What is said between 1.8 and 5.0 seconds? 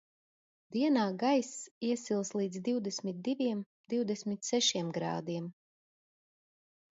iesils līdz divdesmit diviem divdesmit sešiem